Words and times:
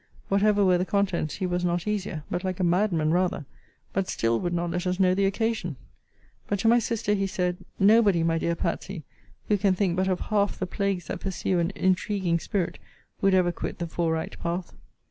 Whatever 0.29 0.65
were 0.65 0.79
the 0.79 0.83
contents, 0.83 1.35
he 1.35 1.45
was 1.45 1.63
not 1.63 1.85
easier, 1.85 2.23
but 2.31 2.43
like 2.43 2.59
a 2.59 2.63
madman 2.63 3.11
rather: 3.11 3.45
but 3.93 4.09
still 4.09 4.39
would 4.39 4.51
not 4.51 4.71
let 4.71 4.87
us 4.87 4.99
know 4.99 5.13
the 5.13 5.27
occasion. 5.27 5.75
But 6.47 6.57
to 6.61 6.67
my 6.67 6.79
sister 6.79 7.13
he 7.13 7.27
said, 7.27 7.57
nobody, 7.77 8.23
my 8.23 8.39
dear 8.39 8.55
Patsey, 8.55 9.03
who 9.47 9.59
can 9.59 9.75
think 9.75 9.95
but 9.95 10.07
of 10.07 10.19
half 10.31 10.57
the 10.57 10.65
plagues 10.65 11.05
that 11.05 11.19
pursue 11.19 11.59
an 11.59 11.71
intriguing 11.75 12.39
spirit, 12.39 12.79
would 13.21 13.35
ever 13.35 13.51
quit 13.51 13.77
the 13.77 13.85
fore 13.85 14.13
right 14.13 14.35
path. 14.39 14.73